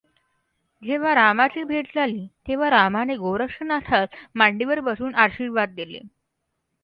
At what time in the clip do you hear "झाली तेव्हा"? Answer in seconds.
1.95-2.69